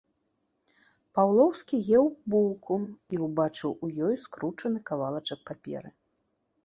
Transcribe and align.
Паўлоўскі 1.17 1.77
еў 1.99 2.05
булку 2.35 2.77
і 3.17 3.21
ўбачыў 3.27 3.71
у 3.83 3.93
ёй 4.09 4.15
скручаны 4.25 4.79
кавалачак 4.93 5.39
паперы. 5.51 5.89